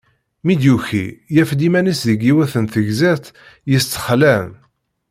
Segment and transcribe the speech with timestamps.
[0.45, 1.05] Mi d-yuki,
[1.35, 3.25] yaf-d iman-is deg yiwet n tegzirt
[3.71, 4.49] yestexlan.